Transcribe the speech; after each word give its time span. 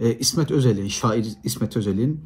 e, 0.00 0.18
İsmet 0.18 0.50
Özel'in, 0.50 0.88
şair 0.88 1.26
İsmet 1.44 1.76
Özel'in 1.76 2.20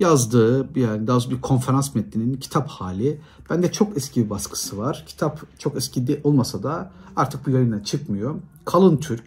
yazdığı 0.00 0.78
yani 0.78 1.06
daha 1.06 1.30
bir 1.30 1.40
konferans 1.40 1.94
metninin 1.94 2.34
kitap 2.34 2.68
hali. 2.68 3.20
Bende 3.50 3.72
çok 3.72 3.96
eski 3.96 4.24
bir 4.24 4.30
baskısı 4.30 4.78
var. 4.78 5.04
Kitap 5.06 5.58
çok 5.58 5.76
eski 5.76 6.06
de 6.06 6.20
olmasa 6.24 6.62
da 6.62 6.92
artık 7.16 7.46
bu 7.46 7.50
yayından 7.50 7.80
çıkmıyor. 7.80 8.34
Kalın 8.64 8.96
Türk. 8.96 9.24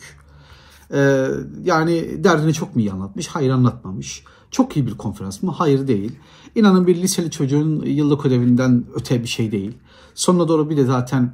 Ee, 0.93 1.27
yani 1.63 2.23
derdini 2.23 2.53
çok 2.53 2.75
mu 2.75 2.81
iyi 2.81 2.91
anlatmış? 2.91 3.27
Hayır 3.27 3.49
anlatmamış. 3.49 4.23
Çok 4.51 4.77
iyi 4.77 4.87
bir 4.87 4.97
konferans 4.97 5.43
mı? 5.43 5.51
Hayır 5.51 5.87
değil. 5.87 6.11
İnanın 6.55 6.87
bir 6.87 6.95
liseli 6.95 7.31
çocuğun 7.31 7.85
yıllık 7.85 8.25
ödevinden 8.25 8.85
öte 8.95 9.23
bir 9.23 9.27
şey 9.27 9.51
değil. 9.51 9.77
Sonuna 10.15 10.47
doğru 10.47 10.69
bir 10.69 10.77
de 10.77 10.85
zaten 10.85 11.33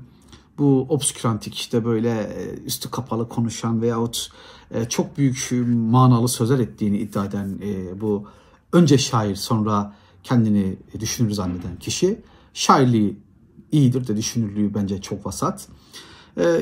bu 0.57 0.85
obskürantik 0.89 1.55
işte 1.55 1.85
böyle 1.85 2.09
e, 2.09 2.63
üstü 2.65 2.91
kapalı 2.91 3.29
konuşan 3.29 3.81
veyahut 3.81 4.31
e, 4.71 4.85
çok 4.85 5.17
büyük 5.17 5.49
manalı 5.67 6.27
sözler 6.27 6.59
ettiğini 6.59 6.97
iddia 6.97 7.25
eden 7.25 7.59
e, 7.63 8.01
bu 8.01 8.27
önce 8.73 8.97
şair 8.97 9.35
sonra 9.35 9.95
kendini 10.23 10.77
düşünür 10.99 11.31
zanneden 11.31 11.75
kişi 11.79 12.21
şairliği 12.53 13.19
iyidir 13.71 14.07
de 14.07 14.17
düşünürlüğü 14.17 14.73
bence 14.73 15.01
çok 15.01 15.25
vasat. 15.25 15.67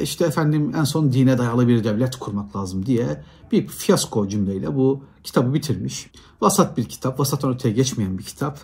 İşte 0.01 0.25
efendim 0.25 0.71
en 0.75 0.83
son 0.83 1.13
dine 1.13 1.37
dayalı 1.37 1.67
bir 1.67 1.83
devlet 1.83 2.15
kurmak 2.15 2.55
lazım 2.55 2.85
diye 2.85 3.23
bir 3.51 3.67
fiyasko 3.67 4.27
cümleyle 4.27 4.75
bu 4.75 5.03
kitabı 5.23 5.53
bitirmiş. 5.53 6.11
Vasat 6.41 6.77
bir 6.77 6.85
kitap, 6.85 7.19
vasattan 7.19 7.53
öteye 7.53 7.73
geçmeyen 7.73 8.17
bir 8.17 8.23
kitap. 8.23 8.59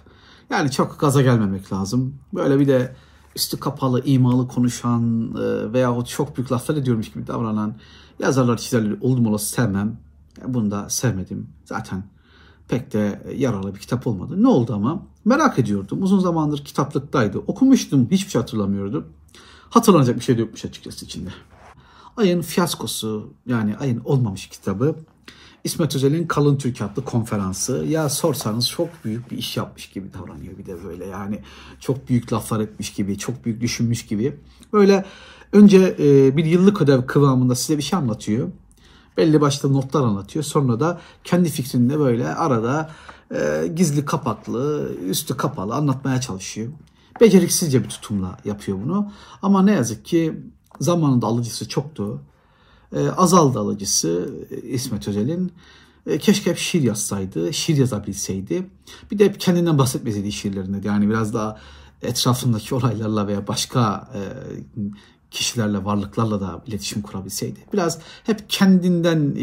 Yani 0.50 0.72
çok 0.72 1.00
gaza 1.00 1.22
gelmemek 1.22 1.74
lazım. 1.74 2.16
Böyle 2.34 2.60
bir 2.60 2.68
de 2.68 2.96
üstü 3.36 3.60
kapalı, 3.60 4.02
imalı 4.06 4.48
konuşan 4.48 5.34
e, 5.36 5.74
veyahut 5.74 6.08
çok 6.08 6.38
büyük 6.38 6.52
laflar 6.52 6.76
ediyormuş 6.76 7.12
gibi 7.12 7.28
davranan 7.28 7.76
yazarlar, 8.20 8.58
çizerleri 8.58 8.98
oldum 9.02 9.26
olası 9.26 9.46
sevmem. 9.46 9.98
Bunu 10.48 10.72
da 10.72 10.90
sevmedim. 10.90 11.48
Zaten 11.66 12.04
pek 12.68 12.94
de 12.94 13.22
yararlı 13.38 13.76
bir 13.76 13.80
kitap 13.80 14.08
olmadı. 14.08 14.44
Ne 14.44 14.48
oldu 14.48 14.74
ama? 14.74 15.04
Merak 15.26 15.60
ediyordum. 15.60 16.04
Uzun 16.04 16.20
zamandır 16.20 16.66
kitaplıktaydı. 16.66 17.38
Okumuştum. 17.38 18.08
Hiçbir 18.12 18.32
şey 18.32 18.42
hatırlamıyordum. 18.42 19.06
Hatırlanacak 19.70 20.16
bir 20.16 20.22
şey 20.22 20.38
de 20.38 20.42
yokmuş 20.42 20.66
açıkçası 20.66 21.06
içinde. 21.06 21.30
Ayın 22.18 22.42
fiyaskosu 22.42 23.34
yani 23.46 23.78
ayın 23.78 24.02
olmamış 24.06 24.48
kitabı 24.48 24.96
İsmet 25.66 25.96
Özel'in 25.96 26.28
Kalın 26.28 26.58
Türk 26.58 26.82
adlı 26.82 27.06
konferansı. 27.06 27.86
Ya 27.90 28.10
sorsanız 28.10 28.70
çok 28.70 28.90
büyük 29.06 29.32
bir 29.32 29.38
iş 29.38 29.58
yapmış 29.58 29.90
gibi 29.90 30.14
davranıyor 30.14 30.58
bir 30.58 30.66
de 30.66 30.84
böyle 30.84 31.06
yani. 31.06 31.40
Çok 31.80 32.10
büyük 32.10 32.34
laflar 32.34 32.60
etmiş 32.60 32.94
gibi, 32.94 33.18
çok 33.18 33.46
büyük 33.46 33.62
düşünmüş 33.62 34.06
gibi. 34.06 34.40
Böyle 34.74 35.06
önce 35.54 35.96
e, 36.00 36.38
bir 36.38 36.46
yıllık 36.46 36.82
ödev 36.82 37.06
kıvamında 37.06 37.56
size 37.56 37.78
bir 37.78 37.84
şey 37.84 38.00
anlatıyor. 38.00 38.48
Belli 39.18 39.42
başlı 39.42 39.74
notlar 39.74 40.04
anlatıyor. 40.04 40.46
Sonra 40.46 40.80
da 40.80 41.00
kendi 41.24 41.50
fikrini 41.50 42.00
böyle 42.00 42.36
arada 42.36 42.90
e, 43.36 43.68
gizli 43.76 44.06
kapaklı, 44.06 44.92
üstü 45.10 45.38
kapalı 45.38 45.76
anlatmaya 45.76 46.22
çalışıyor. 46.22 46.72
Beceriksizce 47.22 47.84
bir 47.84 47.90
tutumla 47.90 48.38
yapıyor 48.46 48.78
bunu. 48.84 49.12
Ama 49.42 49.62
ne 49.62 49.72
yazık 49.72 50.06
ki 50.06 50.40
zamanında 50.80 51.28
alıcısı 51.28 51.70
çoktu. 51.70 52.22
E, 52.96 53.10
azaldı 53.10 53.60
alıcısı 53.60 54.30
e, 54.52 54.62
İsmet 54.62 55.08
Özel'in. 55.08 55.52
E, 56.08 56.18
keşke 56.18 56.50
hep 56.50 56.58
şiir 56.58 56.82
yazsaydı, 56.82 57.54
şiir 57.54 57.78
yazabilseydi. 57.78 58.70
Bir 59.12 59.20
de 59.20 59.26
hep 59.26 59.40
kendinden 59.40 59.78
bahsetmeseydi 59.78 60.32
şiirlerinde. 60.32 60.88
Yani 60.88 61.10
biraz 61.10 61.34
daha 61.34 61.60
etrafındaki 62.02 62.76
olaylarla 62.76 63.28
veya 63.28 63.48
başka 63.48 64.10
kişilerle, 65.32 65.86
varlıklarla 65.86 66.42
da 66.42 66.64
iletişim 66.68 67.02
kurabilseydi. 67.02 67.60
Biraz 67.74 68.00
hep 68.24 68.50
kendinden 68.50 69.36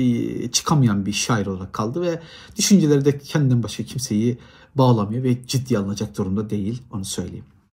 çıkamayan 0.48 1.07
bir 1.07 1.13
şair 1.13 1.47
olarak 1.47 1.73
kaldı 1.73 2.03
ve 2.03 2.23
düşünceleri 2.57 3.05
de 3.05 3.19
kendinden 3.19 3.63
başka 3.63 3.85
kimseyi 3.85 4.39
bağlamıyor 4.75 5.25
ve 5.25 5.47
ciddi 5.47 5.79
alınacak 5.79 6.19
durumda 6.19 6.51
değil 6.51 6.83
onu 6.93 7.05
söyleyeyim. 7.05 7.45